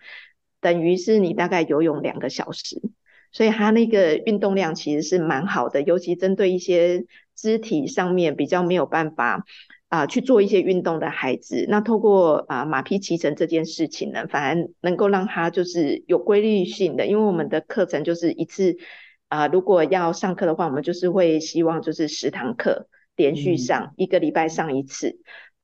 [0.60, 2.80] 等于是你大概游泳两个小时，
[3.32, 7.04] 所以它那个运动量其实是蛮好的，尤其针对一些
[7.34, 9.44] 肢体上面比较没有办法
[9.88, 18.76] 啊、去做一些运动的孩子，那透过啊、马匹骑乘这件事情呢，反而能够让他就是有规律性的，因为我们的课程就是一次
[19.28, 22.86] 啊、如果要上课的话，我们就是会希望就是十堂课。
[23.22, 25.20] 连续上一个礼拜上一次。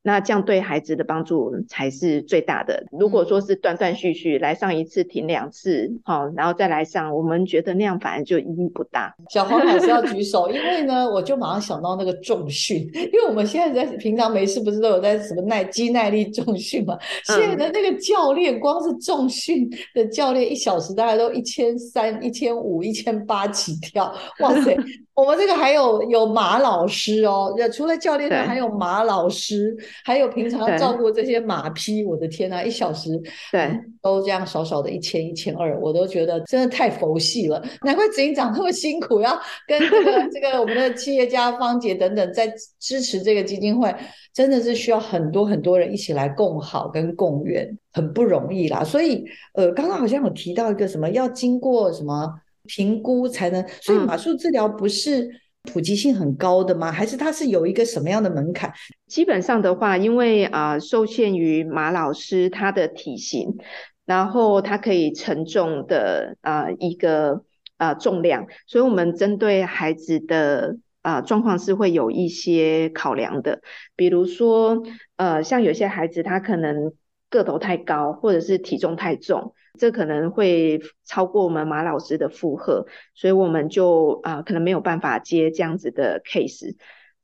[0.08, 2.82] 那这样对孩子的帮助才是最大的。
[2.90, 9.14] 如果说是断断续续来上一次停两次，好，然后再来上，我们觉得那样反而就意义不大。
[9.28, 16.96] 小黄老师要举手，因为呢，我就马上想到那个重训，因为我们现在在平常没事不是都有在什么耐肌耐力重训嘛？
[17.24, 24.74] 现在的那个教练光是重训的教练一小时大概都一千三、一千五、一千八起跳，哇塞！
[25.18, 29.76] 我们这个还有有马老师哦，除了教练，还有马老师。
[30.04, 33.10] 还有平常要照顾这些马匹，我的天呐，一小时
[33.52, 37.62] 对都这样少少的一千一千二，我都觉得真的太佛系了。
[37.82, 43.94] 难怪执行长那么辛苦，要跟这个这个我们的企业家芳姐等等在支持这个基金会，
[44.32, 48.84] 真的是需要很多很多人一起来共好跟共圆，很不容易啦。
[48.84, 52.32] 所以呃，刚刚好像有提到一个什么要经过什么
[52.66, 55.28] 评估才能，所以马术治疗不是。
[55.68, 56.90] 普及性很高的吗？
[56.90, 58.72] 还是它是有一个什么样的门槛？
[59.06, 63.56] 基本上的话，因为啊、受限于马老师他的体型，
[64.04, 67.42] 然后他可以承重的啊、一个
[67.76, 73.60] 啊、重量，所以我们针对孩子的啊、状况是会有一些考量的。
[73.94, 74.82] 比如说，
[75.16, 76.92] 呃，像有些孩子他可能
[77.30, 79.54] 个头太高，或者是体重太重。
[79.78, 86.74] 这可能会超过我们马老师的负荷，所以我们就啊、可能没有办法接这样子的 case。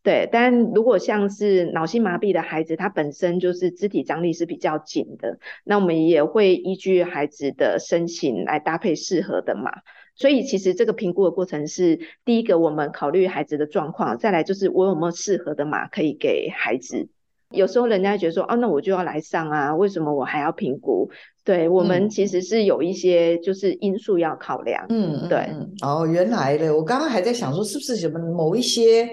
[0.02, 9.80] 对，但如果像是脑性麻痹的孩子，他本身就是肢体张力是比较紧的，那我们也会依据孩子的身形来搭配适合的马。
[10.14, 17.08] 所以其实这个评估的过程是第一个，我们考虑孩子的状况，再来就是我有没有适合的马可以给孩子。
[17.54, 21.08] 有时候人家觉得说，哦，那我就要来上啊，为什么我还要评估？
[21.44, 24.84] 对，我们其实是有一些就是因素要考量。
[24.88, 25.48] 嗯，对。
[25.82, 29.08] 哦，原来的，我刚刚还在想说，是不是什么某一些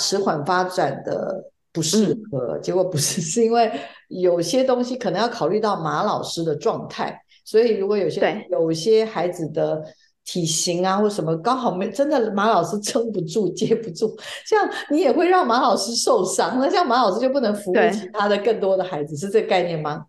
[0.00, 2.56] 迟缓发展的不适合？
[2.56, 3.70] 嗯、结果不是，是因为
[4.08, 9.82] 有些东西可能要考虑到马老师的状态，所以如果有些对有些孩子的。
[10.26, 14.12] 体型啊，或什么刚好没真的马老师撑不住，接不住，
[14.44, 16.58] 这样你也会让马老师受伤。
[16.58, 20.06] 那这样马老师就不能服务其他的更多的孩子，是这个概念吗？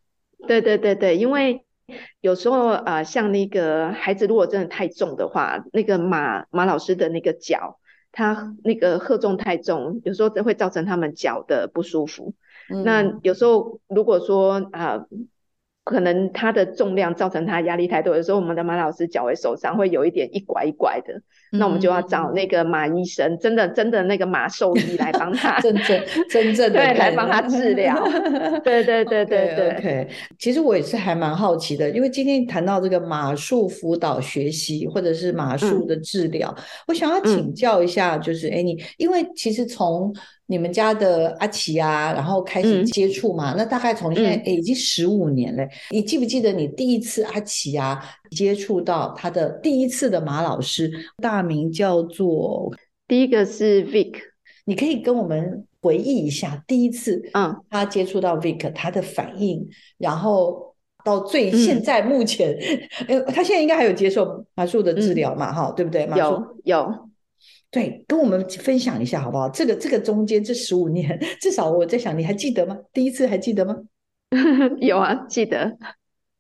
[0.48, 1.64] 对对对对，因为
[2.22, 7.78] 有时候啊、呃，像那个孩子如果真的太重的话，那个马马老师的那个脚，
[8.12, 12.34] 他那个荷重太重，有时候会造成他们脚的不舒服。
[12.74, 14.94] 嗯、那有时候如果说啊。
[14.94, 15.08] 呃
[15.88, 28.02] 可能它的重量造成他压力太多，有时候我们的马老师脚会受伤，会有一点一拐一拐的，那我们就要找那个马医生，真的真的那个马兽医来帮他 真正真正的对来帮他治疗。
[28.64, 29.70] 对对对对对。
[29.70, 30.08] okay, OK，
[30.38, 40.14] 其实我也是还蛮好奇的，因为今天谈到这个马术辅导学习或者是马术的治疗，嗯、我想要请教一下，就是哎、嗯、你，因为其实从
[40.50, 45.68] 你们家的阿奇啊，然后开始接触嘛，嗯、那大概从现在、已经十五年了。
[45.92, 48.02] 你记不记得你第一次阿奇啊
[48.32, 52.74] 接触到他的第一次的马老师，大名叫做
[53.08, 54.14] 第一个是 Vic，
[54.66, 62.58] 你可以跟我们回忆一下第一次，嗯，他接触到 Vic 他的反应，嗯、然后到最现在目前，
[63.08, 65.54] 嗯、 他现在应该还有接受马术的治疗嘛？
[65.54, 66.06] 哈、嗯，对不对？
[66.06, 67.08] 马有有。
[67.70, 69.50] 对，跟我们分享一下好不好？
[69.50, 72.78] 这个这个中间这十五年， 至少我在想，你还记得吗？
[72.94, 73.76] 第一次还记得吗？
[74.80, 75.78] 有啊，记得。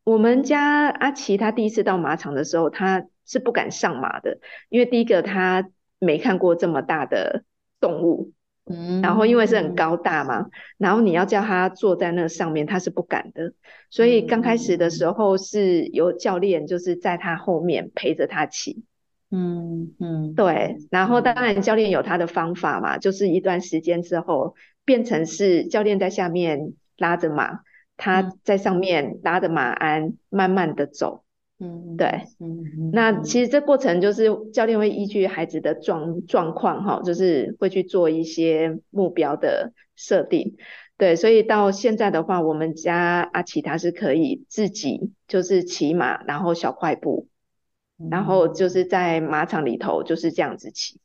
[0.08, 4.40] 我们家阿奇他第一次到马场的时候，他是不敢上马的，
[4.70, 7.44] 因为第一个他没看过这么大的
[7.82, 8.32] 动物，
[8.68, 10.46] 嗯，然后因为是很高大嘛，
[10.78, 13.52] 然后你要叫他坐在那上面，他是不敢的。
[13.90, 18.86] 所以刚开始的时候是有教练就是在他后面陪着他骑。
[19.30, 27.60] 嗯嗯，对，然后当然教练有他的方法嘛，就是一段时间之后变成是教练在下面拉着马，
[27.98, 31.24] 他在上面拉着马鞍，慢慢的走。
[31.60, 32.08] 嗯，对，
[32.40, 32.92] 嗯嗯。
[32.94, 40.56] 那其实这过程就是教练会依据孩子的状状况哈，就是会去做一些目标的设定。
[40.98, 47.28] 对，所以到现在的话，我们家阿奇他是可以自己就是骑马，然后小快步，
[48.10, 51.00] 然后就是在马场里头就是这样子骑，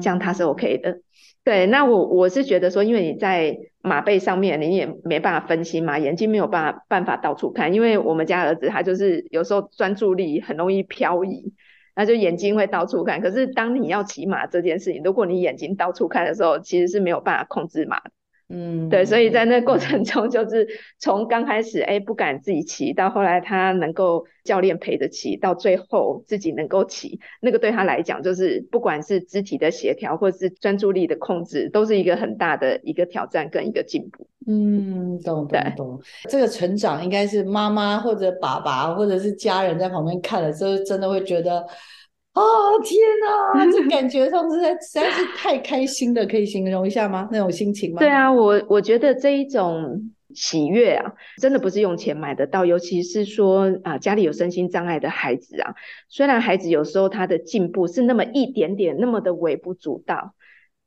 [0.00, 1.00] 这样他是 OK 的。
[1.44, 7.74] 对，那我我是觉得说，因为你在马背上面，你也没办法分心嘛，眼睛没有办法办法到处看。
[7.74, 11.52] 因为我们家儿子他就是有时候专注力很容易漂移，
[11.94, 13.20] 那就眼睛会到处看。
[13.20, 18.10] 可是当你要骑马这件事情，如果你眼睛到处看的时候，其实是没有办法控制马的。
[18.50, 34.26] 嗯，对，所以在那个过程中，就是从刚开始哎不敢自己骑，到后来他能够教练陪着骑，到最后自己能够骑，那个对他来讲，就是不管是肢体的协调，或是专注力的控制，都是一个很大的一个挑战跟一个进步。
[34.46, 36.00] 嗯，懂懂懂。
[36.28, 41.64] 这个成长应该是妈妈或者爸爸或者是家人在旁边看了之后，真的会觉得。
[42.34, 47.28] 哦天哪， 这感觉上实在实在是太开心了，可以形容一下吗？
[47.30, 48.00] 那种心情吗？
[48.00, 52.64] 对啊，我我觉得这一种喜悦啊，真的不是用钱买得到。
[52.64, 55.74] 尤其是说啊，家里有身心障碍的孩子啊，
[56.08, 60.34] 虽然孩子有时候他的进步是那么一点点，那么的微不足道，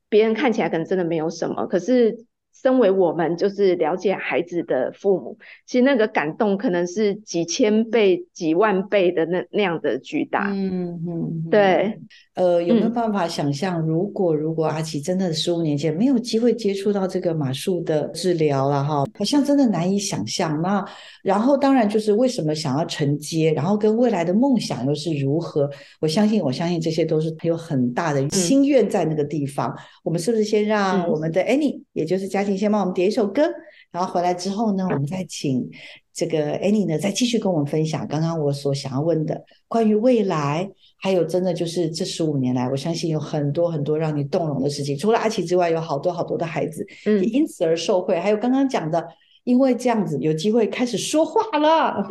[0.10, 2.25] 别人看起来可能真的没有什么，可是。
[2.62, 10.50] 身为我们就是了解孩子的父母，其实那个感动可能是几千倍、几万倍的那那样的巨大。
[10.52, 12.00] 嗯嗯，对。
[12.38, 20.62] 呃，有没有办法想象，如果如果阿奇真的十五年前没有机会接触到这个马术的治疗了哈，好像真的难以想象。
[20.62, 20.86] 那
[21.23, 25.67] 然后当然就是为什么想要承接，然后跟未来的梦想又是如何？
[26.00, 29.71] 我相信，我相信这些都是有很大的心愿在那个地方。
[29.71, 33.50] 嗯、我们是不是先让我们的 Annie，也就是嘉靖先帮我们点一首歌，
[33.91, 35.67] 然后回来之后呢，我们再请
[36.13, 40.69] 这个 Annie 呢再继续跟我们分享刚刚我所想要问的关于未来。
[40.99, 44.97] 还有，真的就是这十五年来，我相信有很多很多让你动容的事情。
[44.97, 48.17] 除了阿奇之外，有好多好多的孩子也因此而受惠。
[48.17, 49.07] 嗯、还有刚刚讲的，
[49.43, 52.03] 因为这样子有机会开始说话了。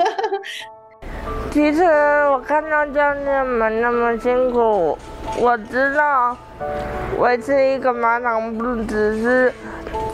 [1.51, 1.83] 其实
[2.31, 4.97] 我看到教练们那么辛苦，
[5.41, 6.37] 我知道
[7.19, 9.53] 维持一个马场不只是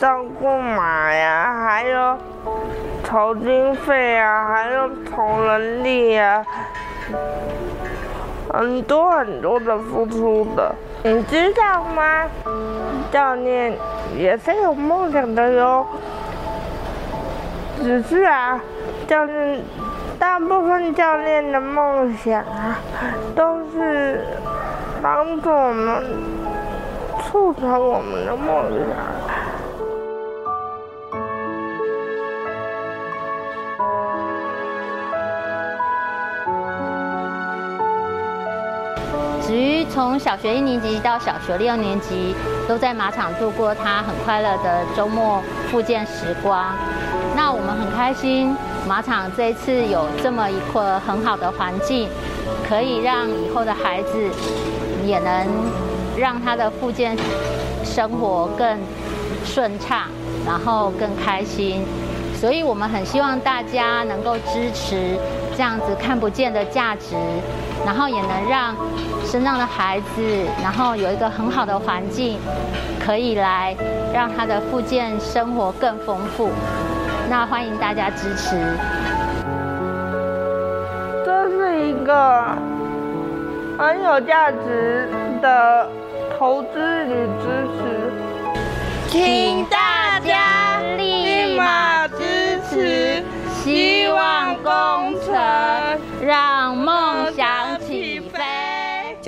[0.01, 2.17] 照顾马呀，还有
[3.05, 6.45] 筹经费啊，还有筹人力啊。
[8.53, 12.27] 很多很多的付出的，你知道吗？
[13.11, 13.73] 教练
[14.15, 15.87] 也是有梦想的哟。
[17.79, 18.61] 只是啊，
[19.09, 19.63] 教练
[20.19, 22.77] 大部分教练的梦想啊，
[23.35, 24.23] 都是
[25.03, 26.05] 帮助我们
[27.23, 28.97] 促成我们的梦想。
[39.53, 42.35] 子瑜从小学一年级到小学六年级，
[42.67, 46.73] 都在马场度过他很快乐的周末复健时光。
[47.37, 48.57] 那我们很开心，
[48.89, 52.09] 马场这一次有这么一个很好的环境，
[52.67, 54.31] 可以让以后的孩子
[55.05, 55.47] 也能
[56.17, 57.15] 让他的复健
[57.85, 58.79] 生活更
[59.45, 60.05] 顺畅，
[60.47, 61.85] 然后更开心。
[62.41, 65.15] 所以我们很希望大家能够支持
[65.55, 67.15] 这样子看不见的价值，
[67.85, 68.75] 然后也能让。
[69.25, 70.23] 身上的孩子，
[70.63, 72.39] 然后有一个很好的环境，
[73.03, 73.75] 可以来
[74.13, 76.51] 让他的复健生活更丰富。
[77.31, 78.61] 那欢迎大家支持。
[81.25, 82.45] 这是一个
[83.79, 85.09] 很有价值
[85.41, 85.89] 的
[86.39, 88.13] 投资与支持，
[89.09, 95.33] 请大家立马支持，希望工程
[96.21, 97.62] 让梦想。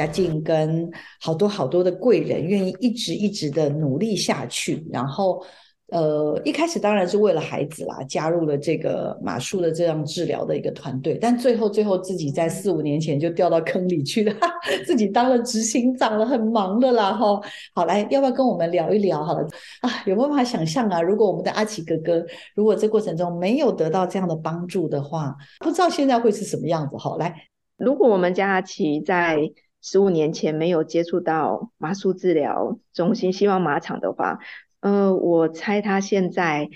[0.05, 5.43] 嘉靖跟好多好多的贵人愿意一直一直的努力下去，然后，
[5.89, 14.35] 呃，一开始当然是为了孩子啦，加入了这个马术的这样治疗的一个团队，但最后最后自己在四五年前就掉到坑里去了，
[14.85, 17.41] 自己当了执行长了，很忙的啦哈。
[17.75, 19.25] 好，来，要不要跟我们聊一聊？
[19.25, 19.47] 好了
[19.81, 21.01] 啊，有没有办法想象啊？
[21.01, 22.23] 如果我们的阿奇哥哥，
[22.55, 26.97] 如果这过程中没有得到这样的帮助的话，不知道现在会是什么样子？
[26.99, 27.35] 好，来，
[27.79, 29.39] 如果我们家阿奇在。
[29.87, 34.39] 十五年前没有接触到麻术治疗中心希望马场的话，
[34.81, 36.71] 呃，我猜他现在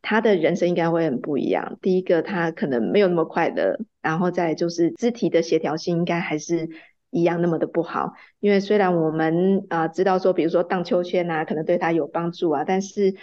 [0.00, 1.78] 他的人生应该会很不一样。
[1.82, 6.70] 第一个，他可能没有那么快乐，然后再就是肢体的协调性应该还是
[7.10, 8.14] 一样那么的不好。
[8.40, 13.14] 因为虽然我们啊、知道说，比如说荡秋千啊，可能对他有帮助啊，但是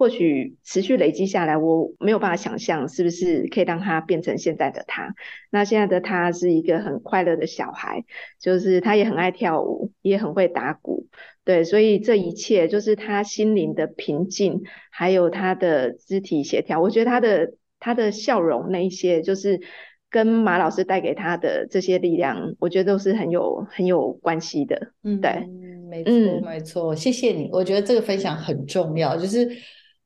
[0.00, 5.14] 或许持续累积下来，我没有办法想象是不是可以让他变成现在的他。
[5.50, 8.02] 那现在的他是一个很快乐的小孩，
[8.40, 11.06] 就是他也很爱跳舞，也很会打鼓，
[11.44, 16.80] 对，所以这一切就是他心灵的平静，还有他的肢体协调。
[16.80, 19.60] 我觉得他的他的笑容那一些，就是
[20.08, 24.92] 跟马老师带给他的这些力量，我觉得都是很有很有关系的。
[25.04, 25.46] 嗯，对，
[25.90, 27.50] 没错，没错，谢谢你。
[27.52, 29.46] 我觉得这个分享很重要，就是。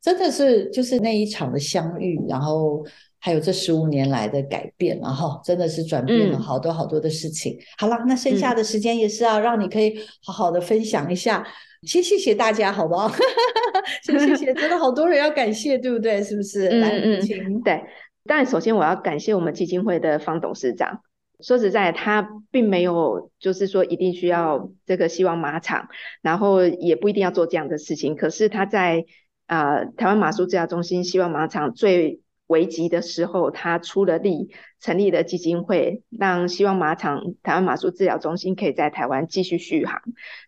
[0.05, 2.85] 真的是就是那一场的相遇，然后
[3.19, 7.55] 还有这十五年来的改变，然后真的是转变了好多好多的事情。
[7.55, 11.43] 嗯、好了，那剩下的时间也是要让你可以好好的分享一下。
[11.85, 13.11] 先谢谢大家，好不好？
[14.05, 16.23] 先谢谢，真的好多人要感谢，对不对？
[16.23, 16.69] 是不是？
[16.69, 17.63] 嗯、来，请。
[17.63, 17.83] 对，
[18.27, 21.01] 当然首先我要感谢我们基金会的方董事长。
[21.41, 25.89] 说实在，他并没有就是说一定需要这个希望马场，
[26.21, 29.07] 然后也不一定要做这样的事情，可是他在。
[29.47, 40.01] 啊、呃，台湾马术治疗中心希望马场最危急的时候，他出了力，成立了基金会，让希望马场台湾马术治疗中心可以在台湾继续续航。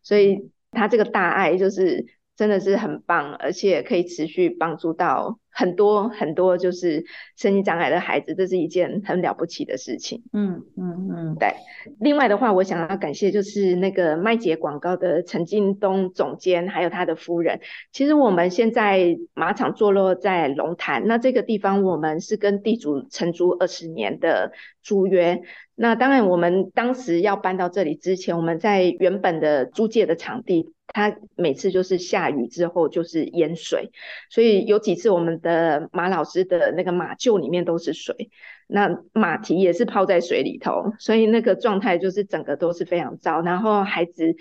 [0.03, 5.39] 所以他这个大爱就是真的是很棒，而且可以持续帮助到。
[5.59, 7.03] 很多很多就是
[7.35, 10.23] 身心障碍的孩子，这是一件很了不起的事情。
[10.35, 11.55] 嗯嗯嗯，对。
[11.99, 17.61] 另外的话，我想要感谢就是那个麦捷广告的陈进东总监，还有他的夫人。
[17.91, 24.53] 其实我们现在马场坐落在龙潭，那这个地方我们是跟地主承租二十年的
[24.83, 25.41] 租约。
[25.75, 30.76] 那当然，我们当时要搬到这里之前，我们在原本的租借的场地。
[30.97, 33.91] 它每次就是下雨之后就是淹水，
[34.31, 38.31] 所以有几次我们的马老师的那个马厩里面都是水，
[38.67, 44.37] 那马蹄也是泡在水里头，所以那个状态就是整个都是非常糟，然后孩子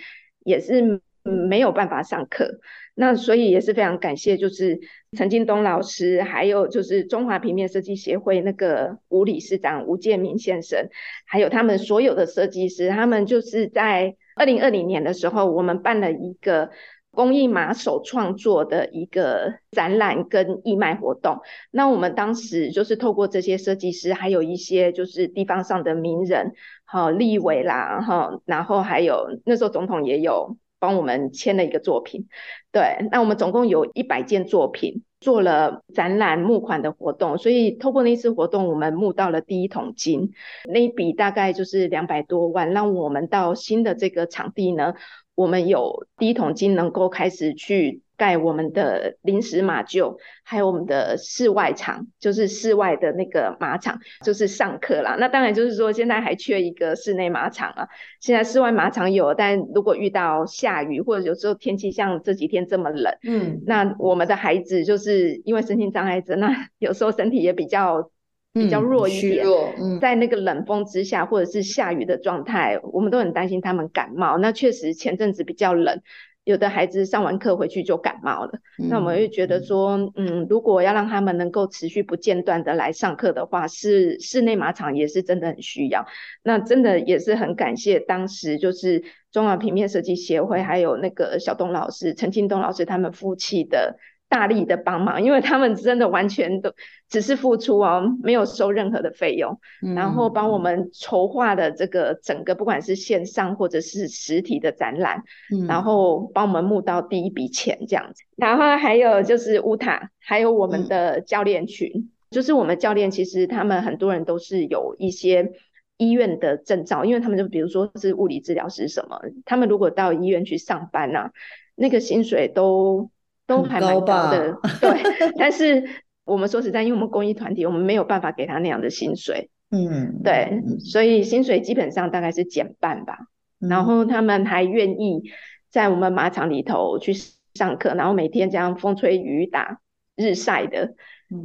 [0.45, 2.62] 也是没有办法上课，
[2.93, 4.80] 那所以也是非常感谢就是
[5.18, 10.88] 陈进东老师，还有就是中华平面设计协会那个吴理事长吴建明先生，
[11.26, 14.16] 还有他们所有的设计师，他们就是在。
[14.36, 16.70] 二零二零年的时候，我们办了一个
[17.10, 21.40] 公益马手创作的一个展览跟义卖活动。
[21.72, 26.52] 那我们当时就是透过这些设计师，还有一些就是地方上的名人，
[26.84, 32.28] 好立委啦，哈，然后还有那时候总统也有帮我们签了一个作品。
[32.74, 35.04] 对，那我们总共有一百件作品。
[35.26, 40.34] 做了展览募款的活动，所以透过那次活动，我们募到了第一桶金，
[40.71, 44.93] 那一笔大概就是两百多万，让我们到新的这个场地呢，
[45.34, 48.03] 我们有第一桶金能够开始去。
[48.18, 55.16] 盖我们的临时马厩，还有我们的室外场，就是室外的那个马场，就是上课啦。
[55.20, 57.88] 那当然就是说，现在还缺一个室内马场啊。
[58.20, 66.49] 现在室外马场有，但如果遇到下雨，或者有时候天气像这几天这么冷，嗯，那我们的孩子就是因为身心障碍者，那
[66.80, 68.11] 有时候身体也比较
[68.53, 69.45] 比较弱一点，
[69.80, 74.38] 嗯，在那个冷风之下，或者是下雨的状态，我们都很担心他们感冒。
[74.38, 76.01] 那确实前阵子比较冷。
[76.46, 86.06] 有的孩子上完课回去就感冒了，嗯、那我们就觉得说，嗯，如果要让他们能够持续不间断的来上课的话，是室内马场也是真的很需要。
[86.43, 93.98] 那真的也是很感谢当时就是中华平面设计协会还有那个小东老师陈庆东老师他们夫妻的。
[94.28, 96.73] 大力的帮忙，因为他们真的完全都
[97.07, 105.23] 只是付出哦，没有收任何的费用，嗯、然后帮我们筹划的这个整个不管是线上或者是实体的展览，
[105.53, 108.23] 嗯、然后帮我们募到第一笔钱这样子。
[108.36, 115.53] 然后还有就是乌塔，还有我们的教练群，嗯、就是我们教练其实他们很多人都是有一些
[115.97, 121.32] 医院的证照，因为他们就比如说是物理治疗师什么，他们如果到医院去上班呐、啊，
[121.76, 123.11] 那个薪水都。
[123.48, 125.32] 都还蛮高的，对。
[125.38, 125.84] 但是
[126.24, 130.62] 我们说实在，因为我们公益团体，我们没有办法给他那样的薪水，嗯，对。
[130.80, 133.18] 所以薪水基本上大概是减半吧。
[133.62, 135.24] 嗯、然后他们还愿意
[135.70, 137.14] 在我们马场里头去
[137.54, 139.80] 上课，然后每天这样风吹雨打、
[140.16, 140.96] 日晒的。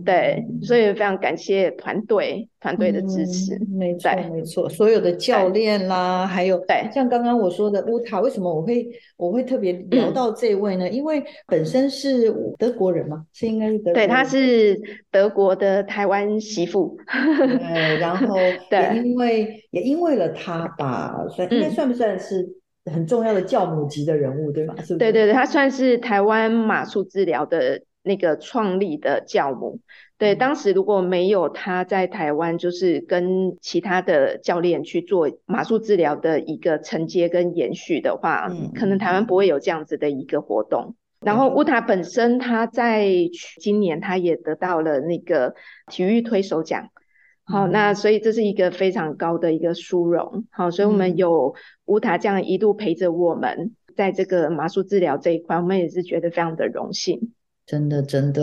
[0.04, 3.54] 对，所以非常感谢团队团队的支持。
[3.54, 10.86] 嗯、没错，没错，所有的教练啦，还有对，像刚刚我说的乌塔，为什么我会我会特别聊到这位呢？
[10.86, 13.94] 嗯、因为本身是德国人嘛，是应该是德国人。
[13.94, 14.78] 对，他是
[15.10, 16.96] 德国的台湾媳妇。
[17.38, 22.46] 对， 然后也因为也因为了他吧，算应该算不算是
[22.84, 24.74] 很重要的教母级的人物，对吗？
[24.76, 24.96] 是不是？
[24.98, 27.80] 对对对，他算是台湾马术治疗的。
[28.02, 29.80] 那个创立的教母，
[30.16, 40.94] 对，当时如果没有他在台湾，就是跟其他的教练去做马术治疗的一个承接跟延续的话，嗯，可能台湾不会有这样子的一个活动。
[41.20, 43.06] 然后乌塔本身，他在
[43.60, 45.54] 今年他也得到了那个
[45.88, 46.88] 体育推手奖。
[47.44, 50.46] 好，那所以这是一个非常高的一个殊荣。
[50.50, 57.32] 好，所以我们有乌塔这样一度陪着我们，在这个麻术治疗这一块，我们也是觉得非常的荣幸。
[57.70, 58.42] 真的，真的，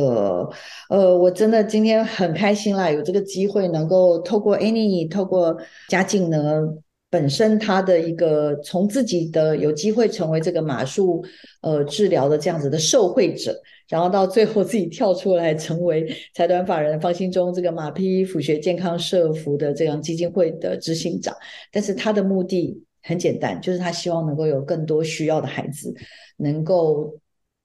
[0.89, 5.57] 呃，我真的今天很开心啦，有这个机会能够透过 Annie，透过
[5.89, 6.61] 嘉靖呢，
[7.09, 11.21] 本身他的一个从自己的有机会成为这个马术
[11.61, 13.53] 呃治疗的这样子的受惠者。
[13.89, 21.35] 然后到最后自己跳出来成为财团法人方兴中这个马匹辅学健康社服的这样基金会的执行长，
[21.71, 25.93] 但是他的目的很简单，就是他希望能够有更多需要的孩子
[26.37, 27.13] 能够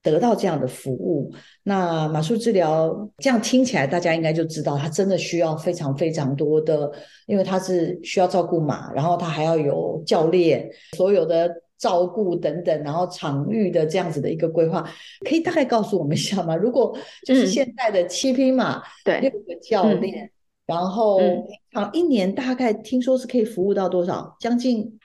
[0.03, 1.33] 得到这样的服务。
[1.63, 6.91] 那马术治疗这样听起来，大家应该就知道，它真的需要非常非常多的，
[7.27, 11.51] 因为它是需要照顾马，然后它还要有教练，所有的。
[11.79, 14.89] 照顾等等，然后场域的这样子的一个规划，
[15.29, 16.55] 可以大概告诉我们一下吗？
[16.55, 16.97] 如果
[17.27, 20.31] 就是现在的七匹马，对、嗯，六个教练，嗯、
[20.67, 24.37] 然后平常一年大概听说是可以服务到多少？
[24.39, 24.97] 将近。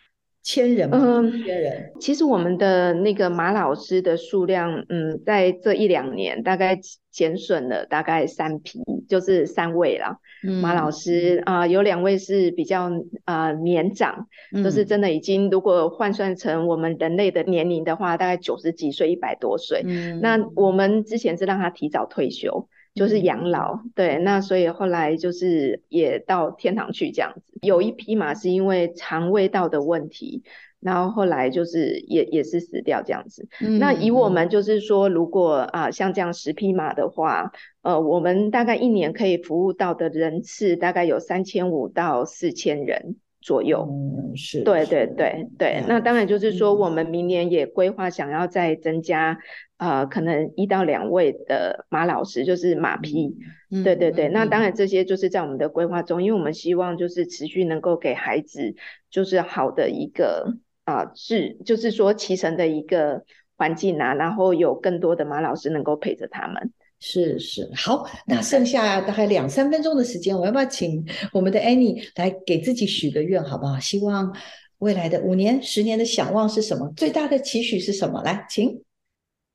[0.48, 0.98] 千人吗？
[0.98, 1.92] 嗯，千人。
[2.00, 6.80] 其实我们的那个马老师的数量，嗯，在这一两年大概
[7.12, 10.22] 减损了大概三批，就是三位了。
[10.48, 12.90] 嗯，马老师啊，呃，有两位是比较
[13.26, 19.82] 呃年长，嗯，就是真的已经如果换算成我们人类的年龄的话，大概九十几岁、一百多岁。
[19.86, 22.70] 嗯，那我们之前是让他提早退休。
[22.98, 27.54] 就是养老，对，那所以后来就是也到天堂去这样子。
[27.62, 30.44] 有一匹马是因为肠胃道的问题，
[30.80, 33.48] 然后后来就是也也是死掉这样子。
[33.62, 37.52] 嗯、那以我们就是说，如果啊、呃、像这样十匹马的话，
[37.84, 43.16] 呃，我们大概一年可以服务到的人次大概有三千五到四千人。
[43.48, 49.40] 左右，嗯，是，对对对对，那当然就是说，我们明年也规划想要再增加，
[49.78, 53.38] 呃，可能一到两位的马老师，就是马匹，
[53.72, 58.76] 嗯、对对对、嗯，那当然这些就是在我们的规划中，因为我们希望就是持续能够给孩子
[59.10, 63.24] 就是好的一个啊，是、呃、就是说骑乘的一个
[63.56, 66.74] 环境啊，然后有更多的马老师能够陪着他们。
[67.00, 73.80] 是是，好，那剩下大概两三分钟的时间，我要不要请我们的 Annie 来给自己许个愿，好不好？
[73.80, 74.36] 希望
[74.80, 76.92] 未来的五年、十年的想望是什么？
[76.98, 78.24] 最大的期许是什么？
[78.24, 78.84] 来，请。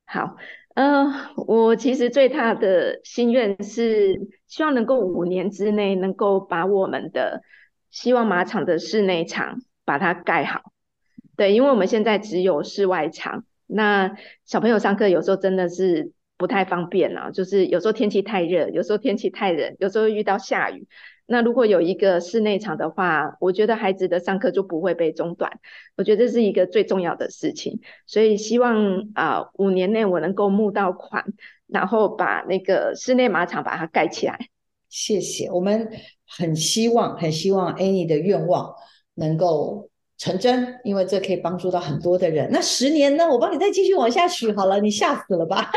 [0.05, 0.37] 好，
[0.75, 7.41] 呃，我其实最大的心愿是希望能够五年之内能够把我们的
[7.91, 10.61] 希望马场的室内场把它盖好。
[11.35, 14.15] 对，因为我们现在只有室外场，那
[14.45, 16.13] 小朋友上课有时候真的是。
[16.37, 20.87] 不太方便了，就是有时候天气太热，有时候天气太冷，有时候遇到下雨。
[21.25, 25.59] 那如果有一个室内场的话，我觉得孩子的上课就不会被中断。
[25.95, 31.23] 我觉得这是一个最重要的事情，所以希望啊、五年内我能够募到款，
[31.67, 34.37] 然后把那个室内马场把它盖起来。
[34.89, 35.89] 谢谢，我们
[36.27, 38.73] 很希望，很希望 Annie 的愿望
[39.13, 39.89] 能够。
[40.17, 42.47] 成真，因为这可以帮助到很多的人。
[42.51, 43.27] 那十年呢？
[43.27, 45.69] 我帮你再继续往下许好了，你吓死了吧？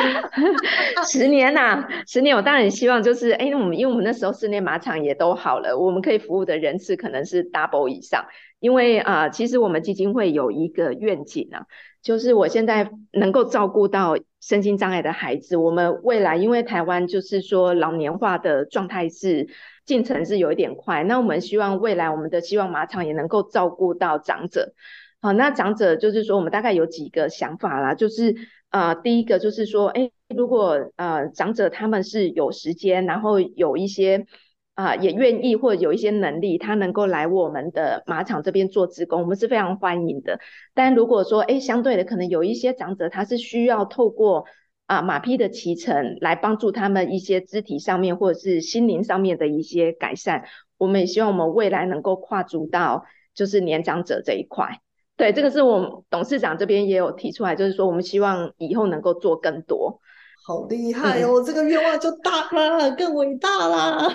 [1.10, 8.24] 十年呐、啊，十年，我当然希望就是，哎，我们因为我们那时候室内马场也都好了，我们可以服务的人次可能是 double 以上。
[8.60, 11.66] 因为啊、其实我们基金会有一个愿景啊，
[12.02, 19.48] 就是我现在能够照顾到身心障碍的孩子，我们未来因为台湾就是说老年化的状态是。
[19.86, 24.74] 进程是有一点快，那我们希望未来我们的希望马场也能够照顾到长者。
[25.22, 28.34] 好，那长者就是说，我们大概有几个想法啦，就是
[28.70, 34.26] 呃，第一个就是说，哎，如果呃长者他们是有时间，然后有一些
[34.74, 40.40] 啊、也愿意或者有一些能力，他能够来我们的马场这边做志工，我们是非常欢迎的。
[40.74, 44.46] 但如果说，哎，相对的，可能有一些长者他是需要透过。
[44.86, 50.44] 啊，马匹的骑乘来帮助他们一些肢体上面或者是心灵上面的一些改善。
[50.78, 54.80] 我们也希望我们未来能够跨足到就是年长者这一块。
[55.16, 60.00] 对，这个是我们董事长这边也有提出来，就是说我们希望以后能够做更多。
[60.46, 64.08] 好厉害哦，嗯、这个愿望就大了，更伟大啦。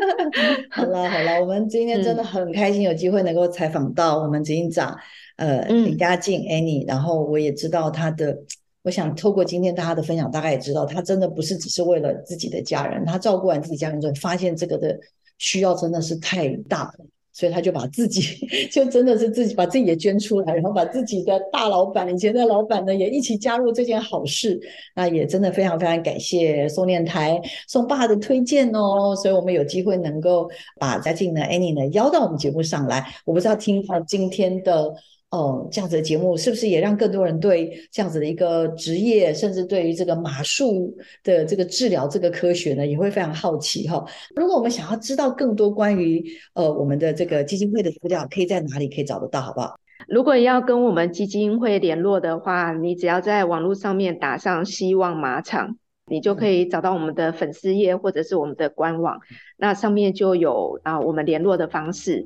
[0.70, 4.96] 好了好了，我们今天真的很开心有机会能够采访到我们执行长，
[5.36, 8.38] 呃，李佳静 Annie，然后我也知道她的。
[8.86, 14.96] 我想透过今天大家的分享，大概也知道他真的不是只是为了自己的家人，他照顾完自己家人之后，发现这个的
[15.38, 18.22] 需要真的是太大了，所以他就把自己
[18.70, 24.56] 就真的是自己把自己也捐出来，然后把自己的大老板以前的老板呢也一起加入这件好事。
[24.94, 33.04] 那也真的非常非常感谢宋念台宋爸的推荐哦，所以我们有机会能够把嘉靖呢 Annie 呢邀到我们节目上来。
[33.24, 34.94] 我不知道听到今天的。
[35.30, 44.04] 哦，这样子的节目是不是也让更多人对这样子的一个职业，甚至对于这个马术的这个治疗这个科学呢，也会非常好奇哈？
[44.36, 46.24] 如果我们想要知道更多关于
[46.54, 49.78] 呃我们的这个基金会的资料，可以在哪里可以找得到，好不好？
[50.08, 59.18] 如果要跟我们基金会联络的话，你只要在网络上面打上“希望马场”，你就可以找到我们的粉丝页或者是我们的官网，
[59.56, 62.24] 那上面就有啊我们联络的方式。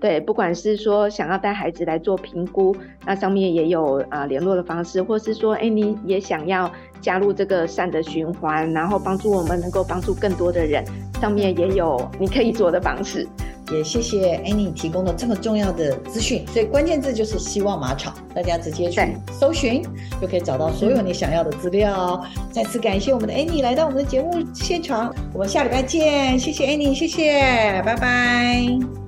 [0.00, 2.74] 对，不管是说想要带孩子来做评估，
[3.04, 6.70] 那上面也有啊联络的方式，或是说，哎，你也想要
[7.00, 10.82] 加入这个善的循环，然后帮助我们能够帮助更多的人，
[11.20, 13.28] 上面也有你可以做的方式。
[13.72, 19.80] 也谢谢 Annie 提供的这么重要的资讯，所以关键字就是希望马场，大家直接去搜寻
[20.20, 22.20] 就可以找到所有你想要的资料。
[22.50, 28.99] 再次感谢我们的 Annie 来到我们的节目现场，我们下礼拜见，谢谢 Annie，谢谢，拜拜。